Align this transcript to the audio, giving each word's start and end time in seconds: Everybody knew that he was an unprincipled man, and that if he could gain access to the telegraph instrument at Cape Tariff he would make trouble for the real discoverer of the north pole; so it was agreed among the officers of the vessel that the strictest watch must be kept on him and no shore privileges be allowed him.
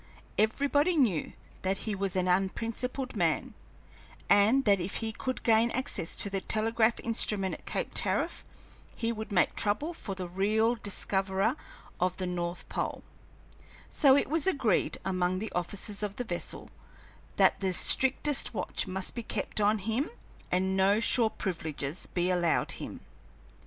Everybody 0.39 0.97
knew 0.97 1.33
that 1.61 1.77
he 1.85 1.93
was 1.93 2.15
an 2.15 2.27
unprincipled 2.27 3.15
man, 3.15 3.53
and 4.31 4.65
that 4.65 4.79
if 4.79 4.95
he 4.95 5.11
could 5.11 5.43
gain 5.43 5.69
access 5.69 6.15
to 6.15 6.27
the 6.31 6.41
telegraph 6.41 6.99
instrument 7.01 7.53
at 7.53 7.67
Cape 7.67 7.91
Tariff 7.93 8.43
he 8.95 9.11
would 9.11 9.31
make 9.31 9.55
trouble 9.55 9.93
for 9.93 10.15
the 10.15 10.27
real 10.27 10.73
discoverer 10.73 11.55
of 11.99 12.17
the 12.17 12.25
north 12.25 12.67
pole; 12.67 13.03
so 13.91 14.15
it 14.17 14.27
was 14.27 14.47
agreed 14.47 14.97
among 15.05 15.37
the 15.37 15.51
officers 15.51 16.01
of 16.01 16.15
the 16.15 16.23
vessel 16.23 16.71
that 17.35 17.59
the 17.59 17.71
strictest 17.71 18.55
watch 18.55 18.87
must 18.87 19.13
be 19.13 19.21
kept 19.21 19.61
on 19.61 19.77
him 19.77 20.09
and 20.51 20.75
no 20.75 20.99
shore 20.99 21.29
privileges 21.29 22.07
be 22.07 22.31
allowed 22.31 22.71
him. 22.71 23.01